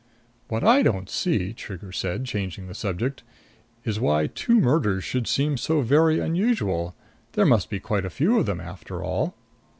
"What 0.47 0.63
I 0.63 0.81
don't 0.81 1.11
see," 1.11 1.53
Trigger 1.53 1.91
said, 1.91 2.25
changing 2.25 2.65
the 2.65 2.73
subject, 2.73 3.21
"is 3.85 3.99
why 3.99 4.25
two 4.25 4.59
murders 4.59 5.03
should 5.03 5.27
seem 5.27 5.57
so 5.57 5.81
very 5.81 6.17
unusual. 6.19 6.95
There 7.33 7.45
must 7.45 7.69
be 7.69 7.79
quite 7.79 8.05
a 8.05 8.09
few 8.09 8.39
of 8.39 8.47
them, 8.47 8.59
after 8.59 9.03
all." 9.03 9.35